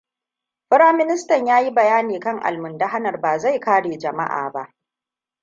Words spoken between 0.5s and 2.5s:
Firaministan ya yi bayani kan